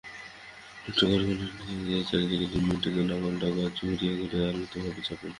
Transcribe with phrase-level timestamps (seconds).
[0.89, 5.29] চোখের কোটরের চারদিকে দুই মিনিটের জন্য আঙুলের ডগা ঘুরিয়ে ঘুরিয়ে আলতোভাবে চাপুন।